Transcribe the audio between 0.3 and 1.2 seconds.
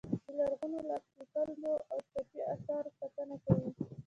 لرغونو لاس